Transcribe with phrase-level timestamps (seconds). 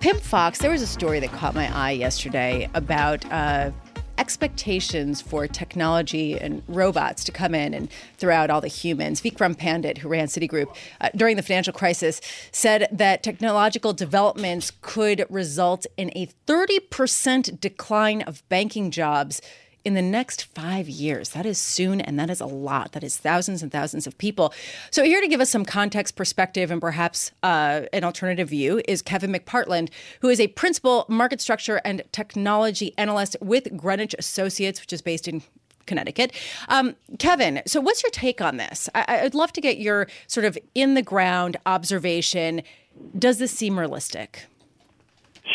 [0.00, 3.70] Pimm Fox, there was a story that caught my eye yesterday about uh,
[4.16, 9.20] expectations for technology and robots to come in and throw out all the humans.
[9.20, 15.26] Vikram Pandit, who ran Citigroup uh, during the financial crisis, said that technological developments could
[15.28, 19.42] result in a 30% decline of banking jobs
[19.84, 21.30] in the next five years.
[21.30, 22.92] That is soon, and that is a lot.
[22.92, 24.52] That is thousands and thousands of people.
[24.90, 29.02] So, here to give us some context, perspective, and perhaps uh, an alternative view is
[29.02, 29.90] Kevin McPartland,
[30.20, 35.26] who is a principal market structure and technology analyst with Greenwich Associates, which is based
[35.28, 35.42] in
[35.86, 36.32] Connecticut.
[36.68, 38.88] Um, Kevin, so what's your take on this?
[38.94, 42.62] I- I'd love to get your sort of in the ground observation.
[43.18, 44.46] Does this seem realistic?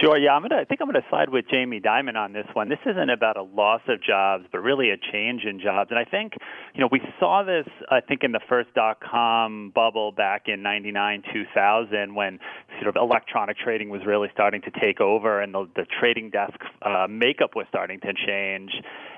[0.01, 0.17] Sure.
[0.17, 0.57] Yeah, I'm gonna.
[0.57, 2.67] I think I'm gonna side with Jamie Dimon on this one.
[2.69, 5.89] This isn't about a loss of jobs, but really a change in jobs.
[5.91, 6.33] And I think,
[6.73, 7.65] you know, we saw this.
[7.89, 12.39] I think in the first dot com bubble back in '99, 2000, when
[12.81, 16.55] sort of electronic trading was really starting to take over, and the, the trading desk
[16.81, 18.71] uh, makeup was starting to change.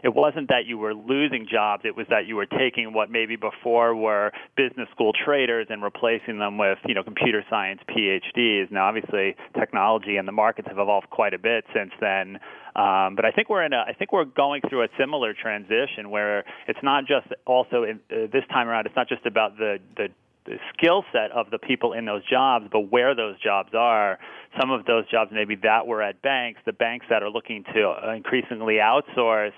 [0.03, 3.36] It wasn't that you were losing jobs; it was that you were taking what maybe
[3.36, 8.70] before were business school traders and replacing them with, you know, computer science PhDs.
[8.70, 12.40] Now, obviously, technology and the markets have evolved quite a bit since then.
[12.76, 16.10] Um, but I think we're in a, I think we're going through a similar transition
[16.10, 18.86] where it's not just also in, uh, this time around.
[18.86, 20.10] It's not just about the the
[20.45, 24.18] the skill set of the people in those jobs, but where those jobs are.
[24.60, 28.14] Some of those jobs maybe that were at banks, the banks that are looking to
[28.16, 29.52] increasingly outsource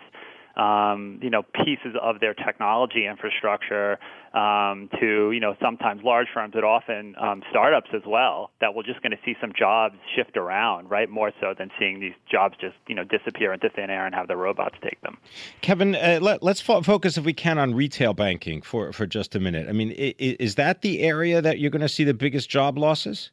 [0.55, 3.97] um, you know, pieces of their technology infrastructure
[4.33, 8.83] um, to, you know, sometimes large firms, but often um, startups as well, that we're
[8.83, 11.09] just going to see some jobs shift around, right?
[11.09, 14.27] More so than seeing these jobs just, you know, disappear into thin air and have
[14.27, 15.17] the robots take them.
[15.61, 19.35] Kevin, uh, let, us fo- focus, if we can, on retail banking for, for just
[19.35, 19.67] a minute.
[19.67, 23.31] I mean, is that the area that you're going to see the biggest job losses?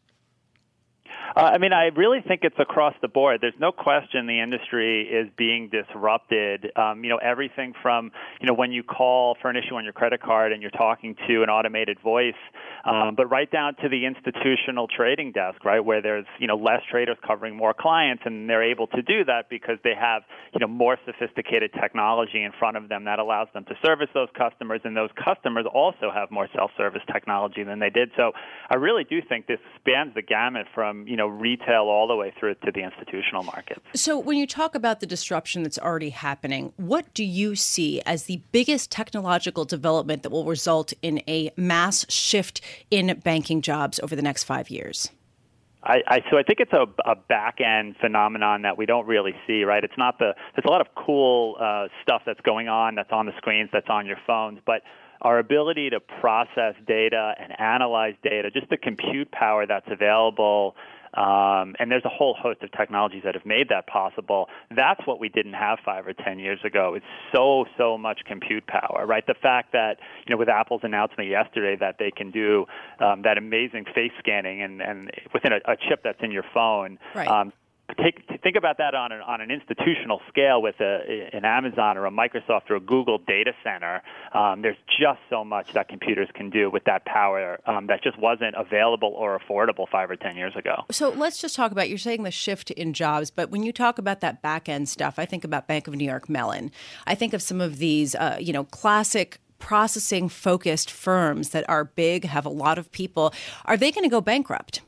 [1.34, 3.40] Uh, I mean, I really think it's across the board.
[3.40, 6.70] There's no question the industry is being disrupted.
[6.76, 9.92] Um, you know, everything from you know when you call for an issue on your
[9.92, 12.34] credit card and you're talking to an automated voice,
[12.84, 16.82] um, but right down to the institutional trading desk, right, where there's you know less
[16.90, 20.22] traders covering more clients, and they're able to do that because they have
[20.52, 24.28] you know more sophisticated technology in front of them that allows them to service those
[24.36, 28.10] customers, and those customers also have more self-service technology than they did.
[28.16, 28.32] So,
[28.70, 32.16] I really do think this spans the gamut from you know know, retail all the
[32.16, 33.80] way through to the institutional markets.
[33.94, 38.24] So, when you talk about the disruption that's already happening, what do you see as
[38.24, 42.60] the biggest technological development that will result in a mass shift
[42.90, 45.10] in banking jobs over the next five years?
[45.82, 49.34] I, I, so I think it's a, a back end phenomenon that we don't really
[49.46, 49.84] see, right?
[49.84, 53.26] It's not the there's a lot of cool uh, stuff that's going on that's on
[53.26, 54.82] the screens, that's on your phones, but
[55.22, 60.76] our ability to process data and analyze data, just the compute power that's available
[61.14, 64.48] um, and there's a whole host of technologies that have made that possible.
[64.74, 66.94] That's what we didn't have five or ten years ago.
[66.94, 69.26] It's so so much compute power, right?
[69.26, 72.66] The fact that you know with Apple's announcement yesterday that they can do
[73.00, 76.98] um, that amazing face scanning and and within a, a chip that's in your phone.
[77.14, 77.28] Right.
[77.28, 77.52] Um,
[77.94, 82.06] take think about that on an, on an institutional scale with a, an Amazon or
[82.06, 84.02] a Microsoft or a Google data center.
[84.32, 88.18] Um, there's just so much that computers can do with that power um, that just
[88.18, 90.84] wasn't available or affordable five or ten years ago.
[90.90, 93.98] So let's just talk about you're saying the shift in jobs, but when you talk
[93.98, 96.70] about that back end stuff, I think about Bank of New York Mellon.
[97.06, 101.84] I think of some of these, uh, you know, classic processing focused firms that are
[101.84, 103.32] big, have a lot of people.
[103.64, 104.82] Are they going to go bankrupt?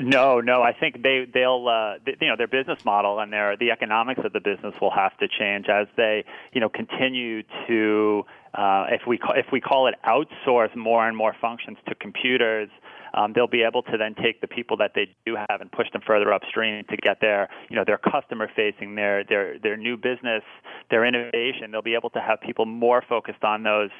[0.00, 0.62] No, no.
[0.62, 4.32] I think they they'll uh, you know their business model and their the economics of
[4.32, 8.24] the business will have to change as they you know continue to
[8.54, 12.68] uh, if we if we call it outsource more and more functions to computers
[13.14, 15.90] um, they'll be able to then take the people that they do have and push
[15.92, 19.96] them further upstream to get their, you know, their customer facing, their their their new
[19.96, 20.42] business,
[20.90, 21.70] their innovation.
[21.70, 23.90] They'll be able to have people more focused on those.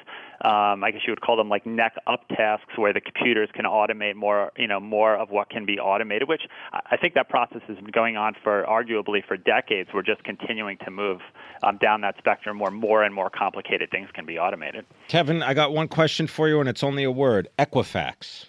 [0.43, 3.65] Um, I guess you would call them like neck up tasks, where the computers can
[3.65, 6.27] automate more, you know, more of what can be automated.
[6.27, 9.89] Which I think that process has been going on for arguably for decades.
[9.93, 11.21] We're just continuing to move
[11.63, 14.85] um, down that spectrum where more and more complicated things can be automated.
[15.07, 18.47] Kevin, I got one question for you, and it's only a word: Equifax.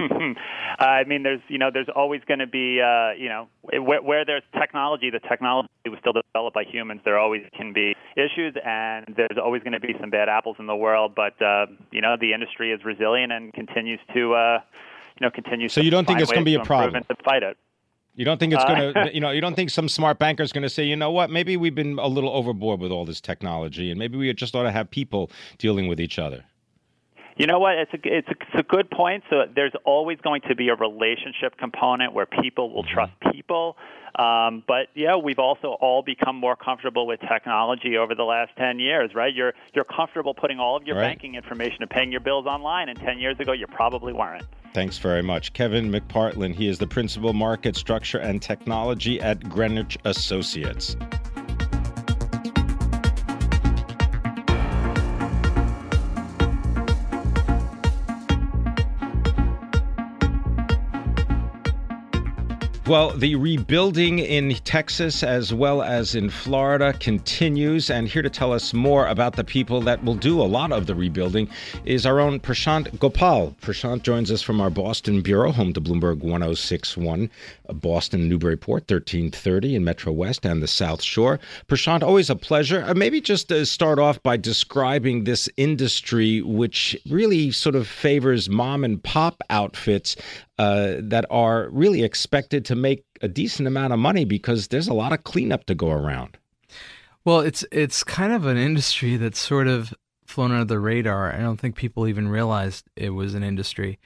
[0.78, 4.24] I mean, there's you know, there's always going to be uh, you know, where, where
[4.24, 7.00] there's technology, the technology was still developed by humans.
[7.04, 10.66] There always can be issues, and there's always going to be some bad apples in
[10.66, 11.14] the world.
[11.14, 14.58] But uh, you know, the industry is resilient and continues to uh,
[15.20, 15.72] you know continues.
[15.72, 17.56] So you don't think it's going to be a problem to fight it?
[18.14, 20.52] You don't think it's going to, you know, you don't think some smart banker is
[20.52, 23.20] going to say, you know what, maybe we've been a little overboard with all this
[23.20, 26.44] technology, and maybe we just ought to have people dealing with each other.
[27.40, 27.78] You know what?
[27.78, 29.24] It's a, it's a, it's a good point.
[29.30, 32.92] So there's always going to be a relationship component where people will mm-hmm.
[32.92, 33.78] trust people.
[34.14, 38.78] Um, but yeah, we've also all become more comfortable with technology over the last 10
[38.78, 39.34] years, right?
[39.34, 41.04] You're you're comfortable putting all of your right.
[41.04, 44.44] banking information and paying your bills online, and 10 years ago you probably weren't.
[44.74, 45.54] Thanks very much.
[45.54, 50.94] Kevin McPartland, he is the principal market structure and technology at Greenwich Associates.
[62.90, 67.88] Well, the rebuilding in Texas as well as in Florida continues.
[67.88, 70.86] And here to tell us more about the people that will do a lot of
[70.86, 71.48] the rebuilding
[71.84, 73.54] is our own Prashant Gopal.
[73.62, 77.30] Prashant joins us from our Boston Bureau, home to Bloomberg 1061,
[77.68, 81.38] uh, Boston, Newburyport, 1330 in Metro West and the South Shore.
[81.68, 82.82] Prashant, always a pleasure.
[82.84, 88.48] Uh, maybe just to start off by describing this industry, which really sort of favors
[88.48, 90.16] mom and pop outfits
[90.60, 94.92] uh, that are really expected to make a decent amount of money because there's a
[94.92, 96.36] lot of cleanup to go around.
[97.24, 99.94] Well, it's it's kind of an industry that's sort of
[100.26, 101.32] flown under the radar.
[101.32, 103.98] I don't think people even realized it was an industry.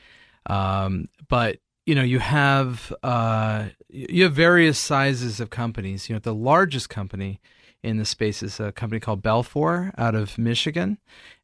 [0.47, 6.09] Um, but you know, you have uh, you have various sizes of companies.
[6.09, 7.41] You know, the largest company
[7.83, 10.99] in the space is a company called Belfor out of Michigan,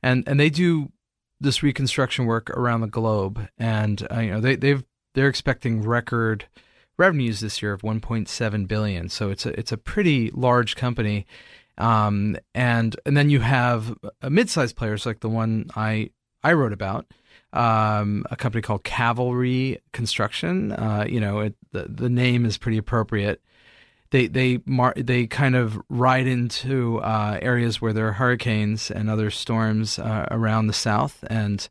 [0.05, 0.93] and and they do
[1.41, 3.49] this reconstruction work around the globe.
[3.59, 4.85] And uh, you know, they they've
[5.15, 6.47] they're expecting record
[6.97, 9.09] revenues this year of 1.7 billion.
[9.09, 11.27] So it's a it's a pretty large company.
[11.79, 13.97] Um, and and then you have
[14.29, 16.11] mid-sized players like the one I
[16.43, 17.07] I wrote about,
[17.53, 20.73] um, a company called Cavalry Construction.
[20.73, 23.41] Uh, you know, it, the the name is pretty appropriate.
[24.11, 29.09] They they mar- they kind of ride into uh, areas where there are hurricanes and
[29.09, 31.69] other storms uh, around the south and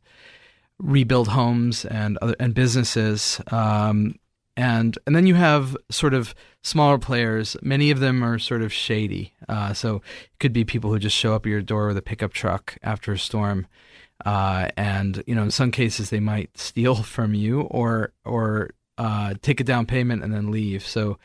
[0.80, 3.40] rebuild homes and other and businesses.
[3.50, 4.16] Um,
[4.56, 7.56] and and then you have sort of smaller players.
[7.62, 9.32] Many of them are sort of shady.
[9.48, 12.02] Uh, so it could be people who just show up at your door with a
[12.02, 13.66] pickup truck after a storm,
[14.24, 19.34] uh, and you know in some cases they might steal from you or or uh,
[19.40, 20.86] take a down payment and then leave.
[20.86, 21.18] So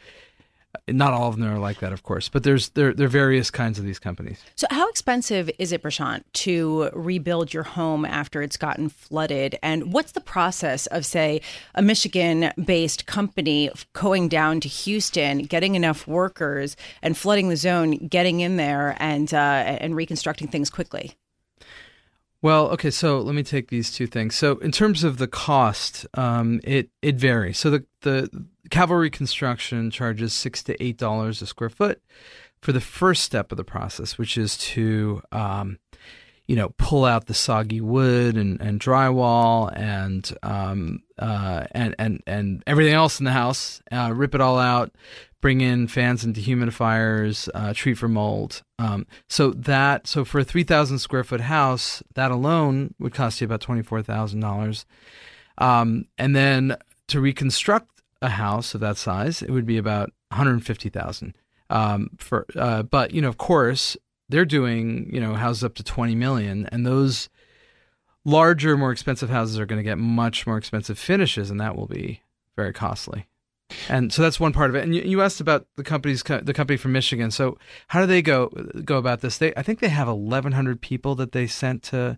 [0.88, 3.51] not all of them are like that, of course, but there's there there are various
[3.51, 4.44] kinds of these companies.
[4.56, 9.57] So, how expensive is it, Prashant, to rebuild your home after it's gotten flooded?
[9.62, 11.42] And what's the process of, say,
[11.74, 18.39] a Michigan-based company going down to Houston, getting enough workers, and flooding the zone, getting
[18.39, 21.16] in there and uh, and reconstructing things quickly?
[22.46, 24.36] Well, okay, so let me take these two things.
[24.36, 27.58] So, in terms of the cost, um, it it varies.
[27.58, 32.04] So the the cavalry construction charges six to eight dollars a square foot
[32.62, 35.80] for the first step of the process, which is to um,
[36.48, 42.22] you know pull out the soggy wood and, and drywall and um, uh, and and
[42.28, 44.92] and everything else in the house, uh, rip it all out,
[45.42, 48.64] bring in fans and dehumidifiers, uh, treat for mold.
[48.80, 53.42] Um, so that so for a three thousand square foot house, that alone would cost
[53.42, 54.86] you about twenty four thousand um, dollars,
[55.58, 56.75] and then
[57.08, 61.36] to reconstruct a house of that size, it would be about 150,000.
[61.70, 63.98] Um, for uh, but you know, of course,
[64.29, 67.29] they're doing you know houses up to 20 million, and those
[68.24, 71.88] larger, more expensive houses are going to get much more expensive finishes, and that will
[71.88, 72.22] be
[72.55, 73.27] very costly.
[73.89, 74.84] And so that's one part of it.
[74.84, 77.32] And you, you asked about the company's the company from Michigan.
[77.32, 78.50] So how do they go
[78.84, 79.38] go about this?
[79.38, 82.17] They I think they have 1,100 people that they sent to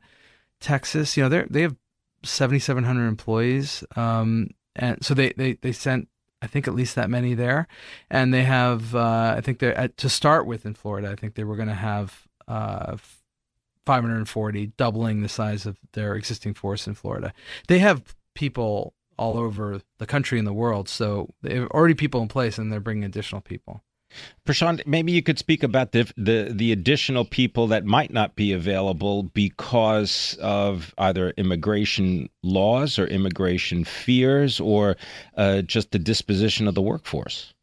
[0.59, 1.15] Texas.
[1.15, 1.75] You know, they they have
[2.23, 3.83] 7,700 employees.
[3.95, 6.07] Um, and so they, they, they sent
[6.41, 7.67] I think at least that many there,
[8.10, 11.10] and they have uh, I think they're at, to start with in Florida.
[11.10, 12.98] I think they were going to have uh,
[13.88, 17.34] 540, doubling the size of their existing force in Florida.
[17.67, 22.22] They have people all over the country and the world, so they have already people
[22.22, 23.82] in place, and they're bringing additional people.
[24.45, 28.53] Prashant, maybe you could speak about the, the, the additional people that might not be
[28.53, 34.95] available because of either immigration laws or immigration fears or
[35.35, 37.53] uh, just the disposition of the workforce.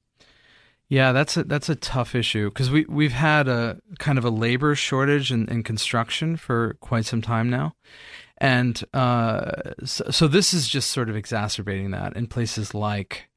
[0.89, 4.31] Yeah, that's a that's a tough issue because we we've had a kind of a
[4.31, 7.75] labor shortage in, in construction for quite some time now,
[8.37, 13.31] and uh, so, so, this is just sort of exacerbating that in places like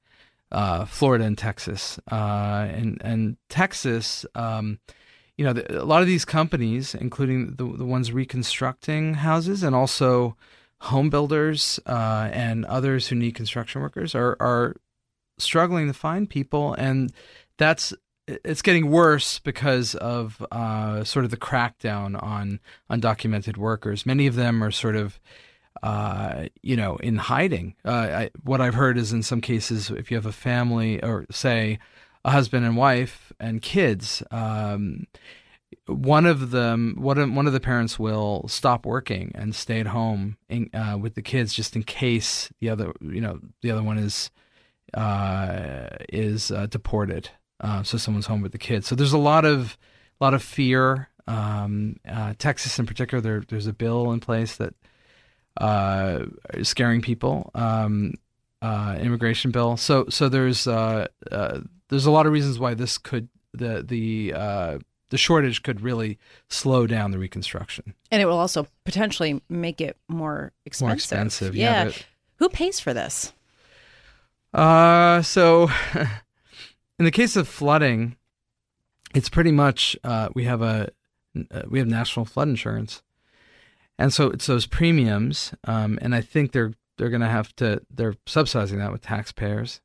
[0.52, 4.26] uh, Florida and Texas, uh, and and Texas.
[4.36, 4.80] Um,
[5.38, 9.76] you know, the, a lot of these companies, including the the ones reconstructing houses and
[9.76, 10.36] also
[10.82, 14.76] home builders uh, and others who need construction workers, are are
[15.38, 17.12] struggling to find people, and
[17.58, 17.94] that's
[18.28, 22.60] it's getting worse because of uh, sort of the crackdown on
[22.92, 24.06] undocumented workers.
[24.06, 25.20] Many of them are sort of,
[25.84, 27.76] uh, you know, in hiding.
[27.86, 31.26] Uh, I, what I've heard is in some cases, if you have a family or
[31.32, 31.80] say
[32.26, 35.08] a husband and wife and kids, um,
[35.86, 40.38] one of them, one one of the parents will stop working and stay at home
[40.50, 43.98] in, uh, with the kids just in case the other, you know, the other one
[43.98, 44.32] is
[44.94, 47.30] uh, is uh, deported.
[47.84, 48.88] So someone's home with the kids.
[48.88, 49.78] So there's a lot of
[50.20, 51.10] a lot of fear.
[51.28, 51.98] Um,
[52.38, 54.74] Texas, in particular, there, there's a bill in place that
[55.58, 56.26] uh,
[56.64, 57.52] scaring people.
[57.54, 58.14] Um,
[58.62, 59.78] uh, immigration bill.
[59.78, 61.60] So so there's uh, uh,
[61.90, 66.18] there's a lot of reasons why this could the the uh, the shortage could really
[66.50, 67.94] slow down the reconstruction.
[68.12, 70.88] And it will also potentially make it more expensive.
[70.88, 71.86] More expensive, yeah.
[71.86, 71.92] yeah
[72.38, 73.34] Who pays for this?
[74.54, 75.70] Uh, so
[77.00, 78.16] in the case of flooding,
[79.14, 80.92] it's pretty much uh, we have a
[81.52, 83.04] uh, we have national flood insurance,
[83.98, 87.82] and so it's those premiums, um, and I think they're they're going to have to
[87.90, 89.82] they're subsidizing that with taxpayers,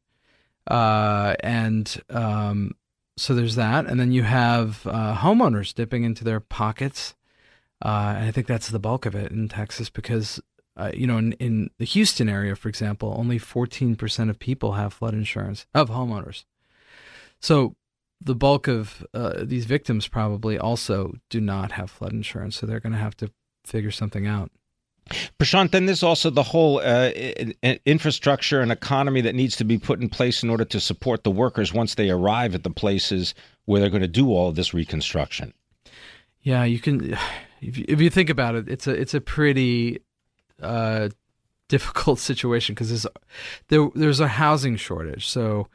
[0.66, 2.72] uh, and um,
[3.16, 7.14] so there's that, and then you have uh, homeowners dipping into their pockets,
[7.84, 10.40] uh, and I think that's the bulk of it in Texas because
[10.76, 14.94] uh, you know, in, in the Houston area, for example, only 14% of people have
[14.94, 16.44] flood insurance of homeowners.
[17.40, 17.76] So
[18.20, 22.80] the bulk of uh, these victims probably also do not have flood insurance, so they're
[22.80, 23.30] going to have to
[23.64, 24.50] figure something out.
[25.38, 27.10] Prashant, then there's also the whole uh,
[27.84, 31.30] infrastructure and economy that needs to be put in place in order to support the
[31.30, 34.72] workers once they arrive at the places where they're going to do all of this
[34.72, 35.52] reconstruction.
[36.42, 37.16] Yeah, you can.
[37.64, 40.00] If you, if you think about it, it's a it's a pretty
[40.60, 41.10] uh,
[41.68, 43.06] difficult situation because there's
[43.68, 45.28] there, there's a housing shortage.
[45.28, 45.68] So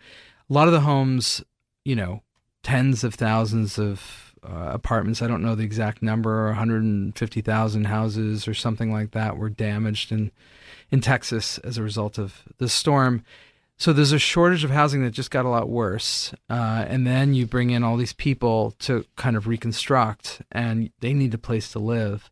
[0.50, 1.42] a lot of the homes,
[1.86, 2.24] you know,
[2.62, 5.22] tens of thousands of uh, apartments.
[5.22, 10.32] I don't know the exact number, 150,000 houses or something like that were damaged in
[10.90, 13.24] in Texas as a result of the storm.
[13.78, 17.36] So there's a shortage of housing that just got a lot worse, uh, and then
[17.36, 21.72] you bring in all these people to kind of reconstruct, and they need a place
[21.74, 22.32] to live.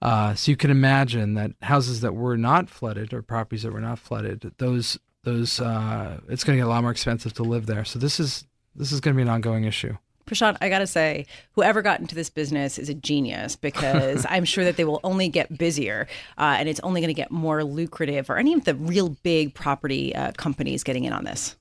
[0.00, 3.80] Uh, so you can imagine that houses that were not flooded or properties that were
[3.80, 7.66] not flooded, those those uh, it's going to get a lot more expensive to live
[7.66, 7.84] there.
[7.84, 8.44] So this is
[8.74, 9.96] this is going to be an ongoing issue.
[10.32, 14.44] Prashant, I got to say, whoever got into this business is a genius because I'm
[14.44, 16.08] sure that they will only get busier
[16.38, 18.30] uh, and it's only going to get more lucrative.
[18.30, 21.56] Or any of the real big property uh, companies getting in on this?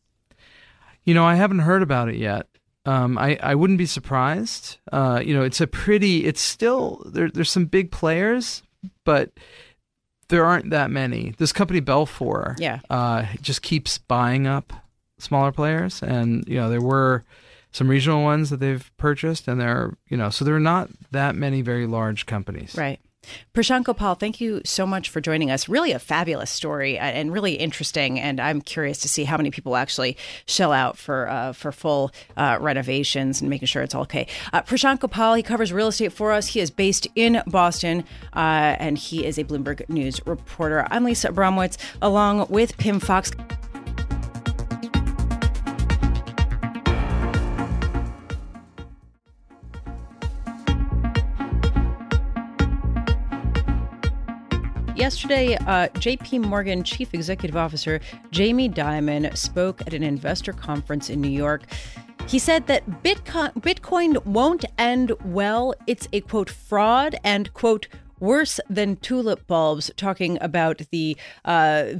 [1.03, 2.47] You know, I haven't heard about it yet.
[2.85, 4.77] Um, I, I wouldn't be surprised.
[4.91, 8.63] Uh, you know, it's a pretty, it's still, there, there's some big players,
[9.03, 9.31] but
[10.29, 11.35] there aren't that many.
[11.37, 12.79] This company, Belfor, yeah.
[12.89, 14.73] Uh, just keeps buying up
[15.19, 16.01] smaller players.
[16.01, 17.23] And, you know, there were
[17.71, 21.35] some regional ones that they've purchased, and there, you know, so there are not that
[21.35, 22.75] many very large companies.
[22.75, 22.99] Right.
[23.53, 25.69] Prashant Gopal, thank you so much for joining us.
[25.69, 28.19] Really a fabulous story uh, and really interesting.
[28.19, 32.11] And I'm curious to see how many people actually shell out for uh, for full
[32.35, 34.27] uh, renovations and making sure it's all okay.
[34.53, 36.47] Uh, Prashant Gopal, he covers real estate for us.
[36.47, 40.87] He is based in Boston uh, and he is a Bloomberg News reporter.
[40.89, 43.31] I'm Lisa Abramowicz along with Pimm Fox.
[55.11, 57.99] Yesterday, uh, JP Morgan Chief Executive Officer
[58.31, 61.63] Jamie Dimon spoke at an investor conference in New York.
[62.27, 65.73] He said that Bitcoin, Bitcoin won't end well.
[65.85, 67.89] It's a quote fraud and quote
[68.21, 71.95] worse than tulip bulbs, talking about the uh,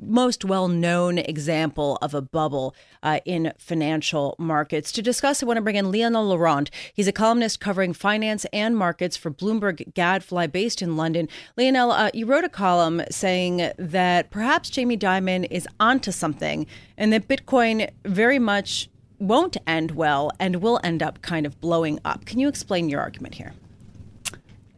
[0.00, 4.92] most well known example of a bubble uh, in financial markets.
[4.92, 6.70] To discuss, I want to bring in Lionel Laurent.
[6.92, 11.28] He's a columnist covering finance and markets for Bloomberg Gadfly based in London.
[11.56, 17.12] Lionel, uh, you wrote a column saying that perhaps Jamie Dimon is onto something and
[17.12, 18.88] that Bitcoin very much
[19.18, 22.24] won't end well and will end up kind of blowing up.
[22.24, 23.52] Can you explain your argument here?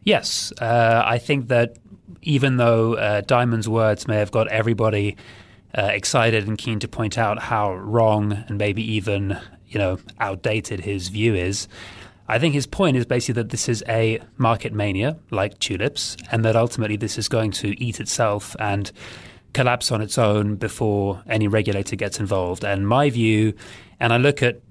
[0.03, 1.77] Yes, uh, I think that
[2.21, 5.17] even though uh, Dimon's words may have got everybody
[5.77, 10.81] uh, excited and keen to point out how wrong and maybe even you know outdated
[10.81, 11.67] his view is.
[12.27, 16.45] I think his point is basically that this is a market mania, like tulips, and
[16.45, 18.89] that ultimately this is going to eat itself and
[19.53, 22.63] collapse on its own before any regulator gets involved.
[22.63, 23.53] And my view,
[23.99, 24.61] and I look at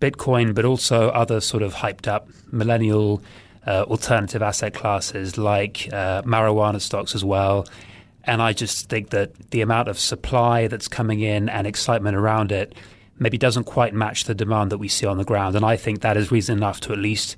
[0.00, 3.22] Bitcoin, but also other sort of hyped up millennial
[3.68, 7.68] uh, alternative asset classes like uh, marijuana stocks as well.
[8.24, 12.50] And I just think that the amount of supply that's coming in and excitement around
[12.50, 12.74] it
[13.18, 15.54] maybe doesn't quite match the demand that we see on the ground.
[15.54, 17.36] And I think that is reason enough to at least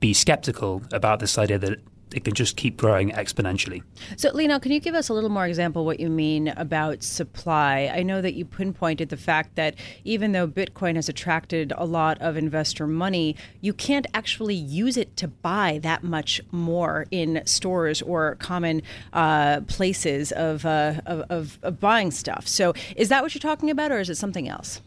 [0.00, 1.78] be skeptical about this idea that
[2.14, 3.82] it can just keep growing exponentially.
[4.16, 7.90] So, Lionel, can you give us a little more example what you mean about supply?
[7.94, 9.74] I know that you pinpointed the fact that
[10.04, 15.16] even though Bitcoin has attracted a lot of investor money, you can't actually use it
[15.18, 21.80] to buy that much more in stores or common uh, places of, uh, of, of
[21.80, 22.46] buying stuff.
[22.46, 24.80] So, is that what you're talking about, or is it something else?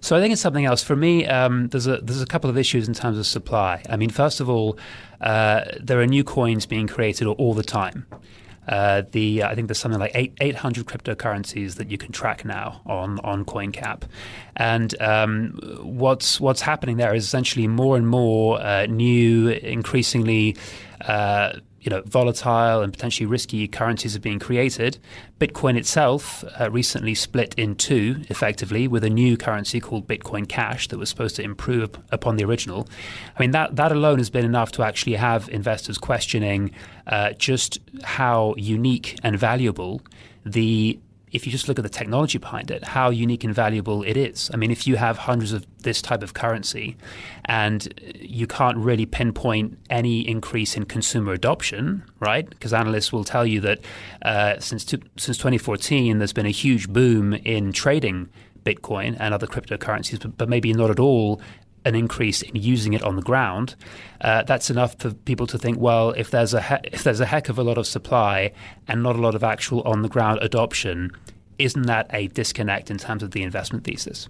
[0.00, 0.82] So I think it's something else.
[0.82, 3.82] For me, um, there's a there's a couple of issues in terms of supply.
[3.88, 4.78] I mean, first of all,
[5.20, 8.06] uh, there are new coins being created all the time.
[8.68, 12.80] Uh, the I think there's something like eight, 800 cryptocurrencies that you can track now
[12.86, 14.02] on on CoinCap,
[14.56, 20.56] and um, what's what's happening there is essentially more and more uh, new, increasingly
[21.02, 21.52] uh,
[21.84, 24.98] you know, volatile and potentially risky currencies are being created.
[25.38, 30.88] Bitcoin itself uh, recently split in two, effectively, with a new currency called Bitcoin Cash
[30.88, 32.88] that was supposed to improve upon the original.
[33.36, 36.70] I mean, that that alone has been enough to actually have investors questioning
[37.06, 40.00] uh, just how unique and valuable
[40.46, 40.98] the
[41.34, 44.50] if you just look at the technology behind it, how unique and valuable it is.
[44.54, 46.96] I mean, if you have hundreds of this type of currency
[47.46, 52.48] and you can't really pinpoint any increase in consumer adoption, right?
[52.48, 53.80] Because analysts will tell you that
[54.22, 58.28] uh, since, to, since 2014, there's been a huge boom in trading
[58.64, 61.40] Bitcoin and other cryptocurrencies, but, but maybe not at all
[61.84, 63.74] an increase in using it on the ground,
[64.22, 67.26] uh, that's enough for people to think, well, if there's a he- if there's a
[67.26, 68.52] heck of a lot of supply
[68.88, 71.10] and not a lot of actual on the ground adoption,
[71.58, 74.28] isn't that a disconnect in terms of the investment thesis?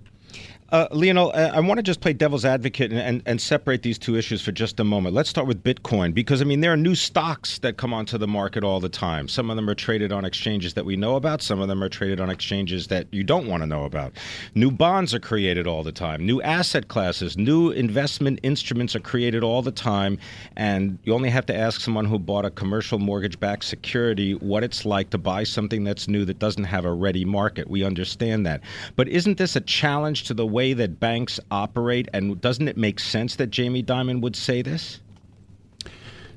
[0.71, 3.99] Uh, Lionel, uh, I want to just play devil's advocate and, and, and, separate these
[3.99, 5.15] two issues for just a moment.
[5.15, 8.27] Let's start with Bitcoin because, I mean, there are new stocks that come onto the
[8.27, 9.29] market all the time.
[9.29, 11.91] Some of them are traded on exchanges that we know about, some of them are
[11.91, 14.15] traded on exchanges that you don't want to know about.
[14.55, 19.45] New bonds are created all the time, new asset classes, new investment instruments are created
[19.45, 20.19] all the time.
[20.57, 24.65] And you only have to ask someone who bought a commercial mortgage backed security what
[24.65, 27.69] it's like to buy something that's new that doesn't have a ready market.
[27.69, 28.63] We understand that.
[28.97, 30.73] But isn't this a challenge to the way?
[30.73, 32.09] that banks operate?
[32.15, 35.01] And doesn't it make sense that Jamie Dimon would say this?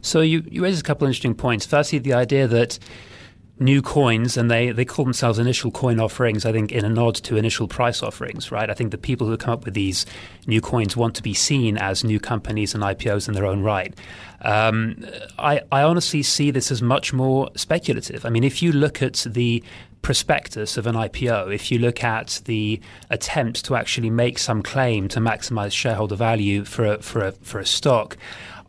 [0.01, 1.65] So you, you raise a couple of interesting points.
[1.65, 2.79] Firstly, the idea that
[3.59, 7.15] new coins, and they, they call themselves initial coin offerings, I think, in a nod
[7.15, 8.69] to initial price offerings, right?
[8.69, 10.05] I think the people who come up with these
[10.45, 13.95] new coins want to be seen as new companies and IPOs in their own right.
[14.41, 15.03] Um,
[15.39, 18.25] I, I honestly see this as much more speculative.
[18.25, 19.63] I mean, if you look at the
[20.01, 22.79] prospectus of an IPO, if you look at the
[23.09, 27.59] attempts to actually make some claim to maximize shareholder value for a, for a, for
[27.59, 28.17] a stock,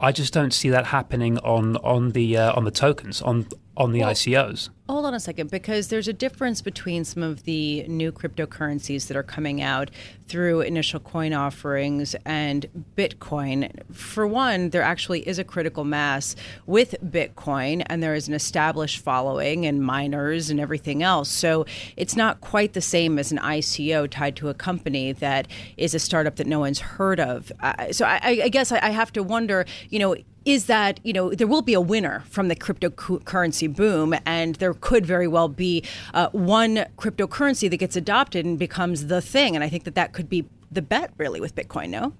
[0.00, 3.92] I just don't see that happening on on the uh, on the tokens on on
[3.92, 4.68] the well, ICOs.
[4.88, 9.16] Hold on a second, because there's a difference between some of the new cryptocurrencies that
[9.16, 9.90] are coming out
[10.26, 13.70] through initial coin offerings and Bitcoin.
[13.94, 16.34] For one, there actually is a critical mass
[16.66, 21.28] with Bitcoin, and there is an established following and miners and everything else.
[21.28, 21.64] So
[21.96, 25.98] it's not quite the same as an ICO tied to a company that is a
[26.00, 27.52] startup that no one's heard of.
[27.60, 30.16] Uh, so I, I guess I, I have to wonder, you know,
[30.48, 34.72] is that you know there will be a winner from the cryptocurrency boom, and there
[34.72, 35.84] could very well be
[36.14, 39.54] uh, one cryptocurrency that gets adopted and becomes the thing.
[39.54, 41.90] And I think that that could be the bet really with Bitcoin.
[41.90, 42.14] No.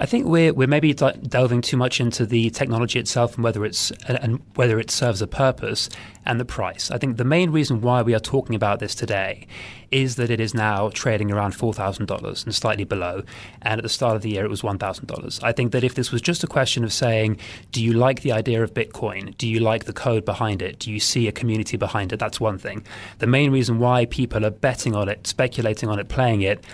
[0.00, 3.90] I think we're we're maybe delving too much into the technology itself and whether it's
[4.06, 5.88] and whether it serves a purpose
[6.24, 6.92] and the price.
[6.92, 9.48] I think the main reason why we are talking about this today
[9.90, 13.24] is that it is now trading around four thousand dollars and slightly below,
[13.62, 15.40] and at the start of the year it was one thousand dollars.
[15.42, 17.38] I think that if this was just a question of saying,
[17.72, 19.36] do you like the idea of Bitcoin?
[19.36, 20.78] Do you like the code behind it?
[20.78, 22.20] Do you see a community behind it?
[22.20, 22.86] That's one thing.
[23.18, 26.64] The main reason why people are betting on it, speculating on it, playing it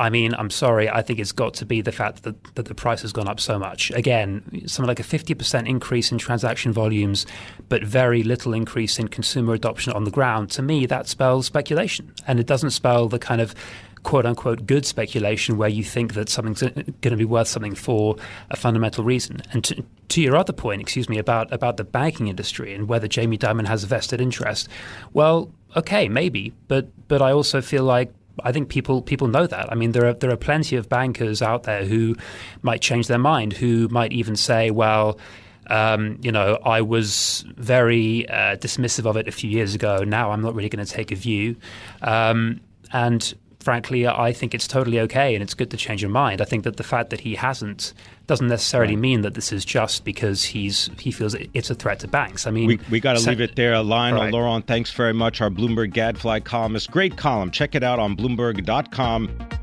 [0.00, 0.88] I mean, I'm sorry.
[0.88, 3.38] I think it's got to be the fact that, that the price has gone up
[3.38, 3.90] so much.
[3.90, 7.26] Again, something like a 50% increase in transaction volumes,
[7.68, 10.50] but very little increase in consumer adoption on the ground.
[10.52, 12.14] To me, that spells speculation.
[12.26, 13.54] And it doesn't spell the kind of
[14.02, 18.16] quote unquote good speculation where you think that something's going to be worth something for
[18.50, 19.42] a fundamental reason.
[19.52, 23.06] And to, to your other point, excuse me, about, about the banking industry and whether
[23.06, 24.66] Jamie Dimon has a vested interest,
[25.12, 29.70] well, okay, maybe, but but I also feel like I think people people know that.
[29.70, 32.16] I mean, there are there are plenty of bankers out there who
[32.62, 35.18] might change their mind, who might even say, well.
[35.66, 40.02] Um, you know, I was very uh, dismissive of it a few years ago.
[40.02, 41.54] Now I'm not really going to take a view.
[42.02, 42.60] Um,
[42.92, 46.40] and frankly, I think it's totally okay and it's good to change your mind.
[46.40, 47.92] I think that the fact that he hasn't
[48.26, 49.00] doesn't necessarily right.
[49.00, 52.46] mean that this is just because he's he feels it's a threat to banks.
[52.46, 53.80] I mean, we, we got to leave it there.
[53.82, 54.32] Lionel right.
[54.32, 55.40] Laurent, thanks very much.
[55.40, 57.50] Our Bloomberg Gadfly columnist, great column.
[57.50, 59.59] Check it out on Bloomberg.com.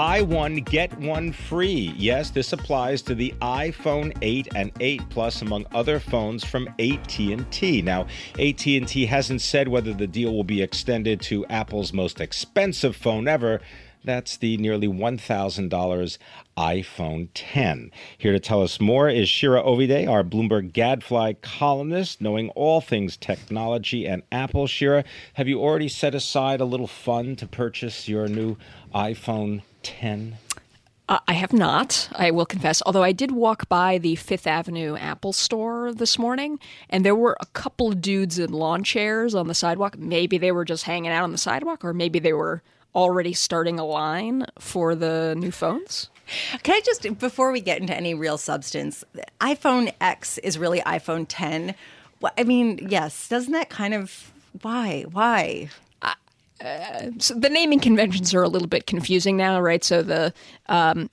[0.00, 1.92] buy one get one free.
[1.94, 7.82] Yes, this applies to the iPhone 8 and 8 Plus among other phones from AT&T.
[7.82, 8.06] Now,
[8.38, 13.60] AT&T hasn't said whether the deal will be extended to Apple's most expensive phone ever.
[14.02, 16.18] That's the nearly $1,000
[16.56, 17.90] iPhone 10.
[18.16, 23.18] Here to tell us more is Shira Ovide, our Bloomberg Gadfly columnist, knowing all things
[23.18, 24.66] technology and Apple.
[24.66, 28.56] Shira, have you already set aside a little fund to purchase your new
[28.94, 30.38] iPhone 10?
[31.08, 32.82] Uh, I have not, I will confess.
[32.86, 37.36] Although I did walk by the Fifth Avenue Apple store this morning, and there were
[37.40, 39.98] a couple of dudes in lawn chairs on the sidewalk.
[39.98, 42.62] Maybe they were just hanging out on the sidewalk, or maybe they were
[42.94, 46.10] already starting a line for the new phones.
[46.62, 49.04] Can I just, before we get into any real substance,
[49.40, 51.74] iPhone X is really iPhone 10.
[52.38, 55.06] I mean, yes, doesn't that kind of, why?
[55.10, 55.70] Why?
[56.60, 59.82] Uh, so the naming conventions are a little bit confusing now, right?
[59.82, 60.32] So the
[60.66, 61.08] um,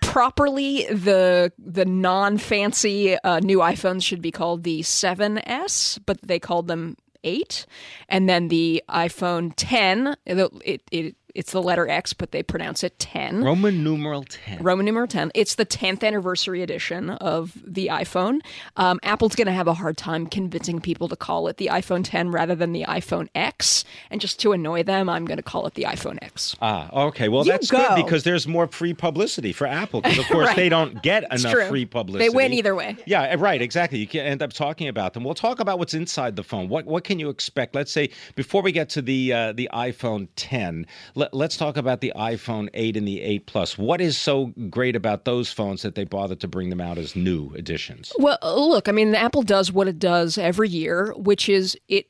[0.00, 6.38] properly the the non fancy uh, new iPhones should be called the 7s, but they
[6.38, 7.66] called them 8,
[8.08, 12.98] and then the iPhone 10 it, it it's the letter X, but they pronounce it
[12.98, 13.42] 10.
[13.42, 14.62] Roman numeral 10.
[14.62, 15.32] Roman numeral 10.
[15.34, 18.40] It's the 10th anniversary edition of the iPhone.
[18.76, 22.02] Um, Apple's going to have a hard time convincing people to call it the iPhone
[22.04, 23.84] 10 rather than the iPhone X.
[24.10, 26.54] And just to annoy them, I'm going to call it the iPhone X.
[26.62, 27.28] Ah, okay.
[27.28, 27.78] Well, you that's go.
[27.78, 30.56] good because there's more free publicity for Apple because, of course, right.
[30.56, 31.66] they don't get enough true.
[31.66, 32.28] free publicity.
[32.28, 32.96] They win either way.
[33.06, 33.60] Yeah, eh, right.
[33.60, 33.98] Exactly.
[33.98, 35.24] You can end up talking about them.
[35.24, 36.68] We'll talk about what's inside the phone.
[36.68, 37.74] What what can you expect?
[37.74, 40.86] Let's say before we get to the uh, the iPhone 10,
[41.24, 43.78] let, let's talk about the iPhone 8 and the 8 Plus.
[43.78, 47.16] What is so great about those phones that they bothered to bring them out as
[47.16, 48.12] new editions?
[48.18, 52.06] Well, look, I mean, Apple does what it does every year, which is it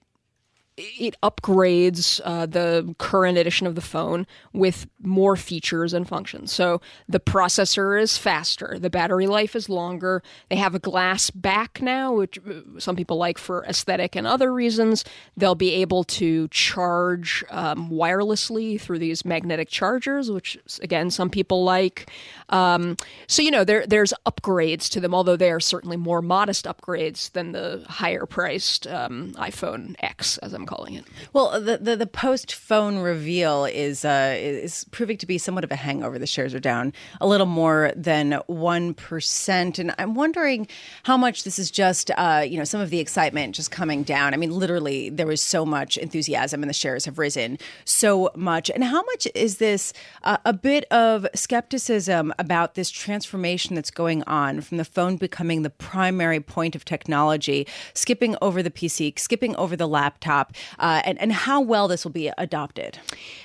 [0.76, 6.52] it upgrades uh, the current edition of the phone with more features and functions.
[6.52, 10.22] So the processor is faster, the battery life is longer.
[10.50, 14.52] They have a glass back now, which uh, some people like for aesthetic and other
[14.52, 15.04] reasons.
[15.36, 21.62] They'll be able to charge um, wirelessly through these magnetic chargers, which again some people
[21.62, 22.10] like.
[22.48, 22.96] Um,
[23.28, 27.30] so you know there there's upgrades to them, although they are certainly more modest upgrades
[27.32, 31.04] than the higher priced um, iPhone X, as I'm I'm calling it.
[31.34, 35.70] Well, the the, the post phone reveal is uh, is proving to be somewhat of
[35.70, 36.18] a hangover.
[36.18, 40.66] The shares are down a little more than one percent, and I'm wondering
[41.02, 44.32] how much this is just uh, you know some of the excitement just coming down.
[44.32, 48.70] I mean, literally, there was so much enthusiasm, and the shares have risen so much.
[48.70, 54.22] And how much is this uh, a bit of skepticism about this transformation that's going
[54.22, 59.54] on from the phone becoming the primary point of technology, skipping over the PC, skipping
[59.56, 62.98] over the laptop, uh, and, and how well this will be adopted.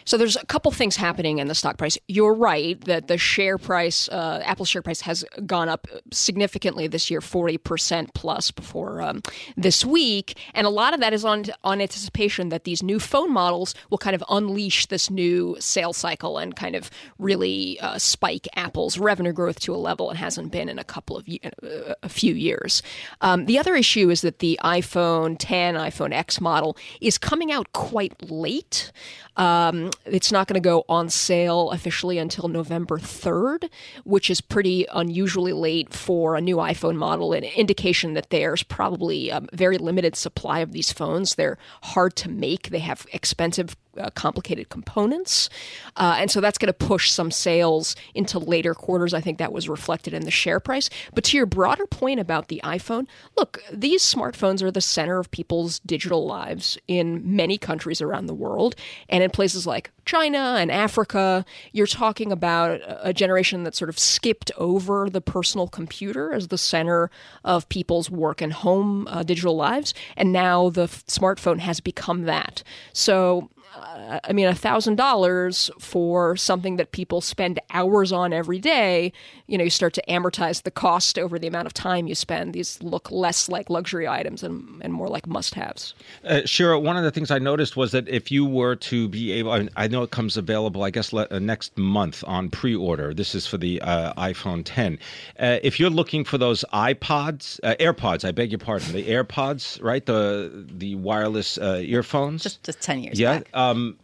[0.06, 1.98] So there's a couple things happening in the stock price.
[2.08, 7.10] You're right that the share price, uh, Apple share price, has gone up significantly this
[7.10, 9.22] year, 40% plus before um,
[9.56, 10.38] this week.
[10.54, 13.98] And a lot of that is on, on anticipation that these new phone models will
[13.98, 19.34] kind of unleash this new sales cycle and kind of really uh, spike Apple's revenue
[19.34, 22.82] growth to a level it hasn't been in a couple of uh, a few years.
[23.22, 27.72] Um, the other issue is that the iPhone 10, iPhone X model is coming out
[27.74, 28.92] quite late.
[29.38, 33.70] Um, it's not going to go on sale officially until November 3rd,
[34.04, 39.30] which is pretty unusually late for a new iPhone model, an indication that there's probably
[39.30, 41.36] a very limited supply of these phones.
[41.36, 45.50] They're hard to make, they have expensive uh, complicated components.
[45.96, 49.14] Uh, and so that's going to push some sales into later quarters.
[49.14, 50.90] I think that was reflected in the share price.
[51.14, 53.08] But to your broader point about the iPhone,
[53.38, 58.34] look, these smartphones are the center of people's digital lives in many countries around the
[58.34, 58.76] world.
[59.10, 64.00] And in places like China and Africa, you're talking about a generation that sort of
[64.00, 67.12] skipped over the personal computer as the center
[67.44, 69.94] of people's work and home uh, digital lives.
[70.18, 72.64] And now the f- smartphone has become that.
[72.94, 78.60] So uh, I mean, a thousand dollars for something that people spend hours on every
[78.60, 79.12] day,
[79.47, 82.53] you know, you start to amortize the cost over the amount of time you spend.
[82.53, 85.93] These look less like luxury items and, and more like must-haves.
[86.23, 89.32] Uh, Shira, one of the things I noticed was that if you were to be
[89.34, 93.13] able, I, I know it comes available, I guess, le- uh, next month on pre-order.
[93.13, 94.99] This is for the uh, iPhone 10.
[95.39, 99.82] Uh, if you're looking for those iPods, uh, AirPods, I beg your pardon, the AirPods,
[99.82, 103.19] right, the the wireless uh, earphones, just just ten years.
[103.19, 103.39] yeah.
[103.39, 103.49] back.
[103.60, 103.98] Um,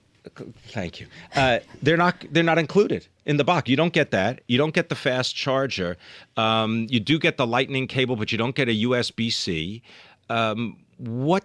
[0.67, 1.07] thank you.
[1.35, 3.69] Uh, they're not they're not included in the box.
[3.69, 4.41] You don't get that.
[4.47, 5.97] You don't get the fast charger.
[6.37, 9.81] Um, you do get the Lightning cable, but you don't get a USB C.
[10.29, 11.43] Um, what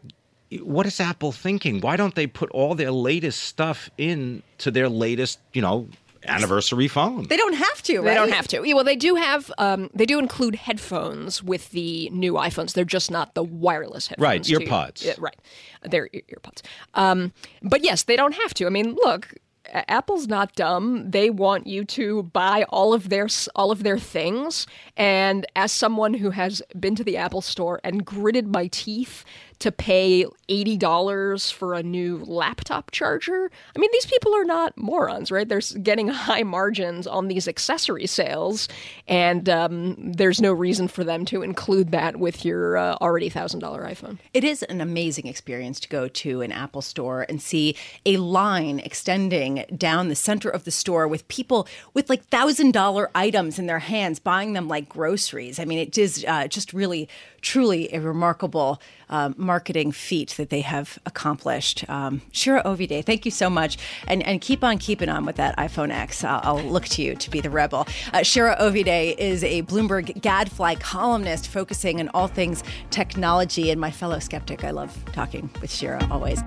[0.63, 1.81] what is Apple thinking?
[1.81, 5.89] Why don't they put all their latest stuff into their latest, you know,
[6.27, 7.27] anniversary phone?
[7.29, 8.03] They don't have to.
[8.03, 8.63] They don't have to.
[8.67, 9.51] Yeah, well, they do have.
[9.59, 12.73] Um, they do include headphones with the new iPhones.
[12.75, 14.25] They're just not the wireless headphones.
[14.25, 15.05] Right, to- earpods.
[15.05, 15.37] Yeah, right,
[15.83, 16.63] they're ear- earpods.
[16.95, 18.67] Um, but yes, they don't have to.
[18.67, 19.35] I mean, look.
[19.73, 21.11] Apple's not dumb.
[21.13, 24.67] They want you to buy all of their all of their things.
[24.97, 29.25] And as someone who has been to the Apple store and gritted my teeth
[29.61, 34.77] to pay eighty dollars for a new laptop charger, I mean, these people are not
[34.77, 35.49] morons, right?
[35.49, 38.69] They're getting high margins on these accessory sales,
[39.07, 43.61] and um, there's no reason for them to include that with your uh, already thousand
[43.61, 44.19] dollar iPhone.
[44.35, 48.81] It is an amazing experience to go to an Apple store and see a line
[48.81, 53.67] extending down the center of the store with people with like thousand dollar items in
[53.67, 55.59] their hands, buying them like groceries.
[55.59, 57.09] I mean, it is uh, just really,
[57.43, 61.85] truly a remarkable um, marketing feat that they have accomplished.
[61.91, 65.57] Um, Shira Ovide, thank you so much, and and keep on keeping on with that
[65.57, 66.23] iPhone X.
[66.23, 67.89] I'll, I'll look to you to be the rebel.
[68.13, 73.91] Uh, Shira Ovide is a Bloomberg Gadfly columnist focusing on all things technology, and my
[73.91, 74.63] fellow skeptic.
[74.63, 76.41] I love talking with Shira always.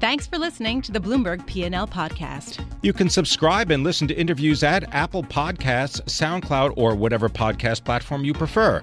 [0.00, 2.64] Thanks for listening to the Bloomberg P&L podcast.
[2.82, 8.24] You can subscribe and listen to interviews at Apple Podcasts, SoundCloud, or whatever podcast platform
[8.24, 8.82] you prefer.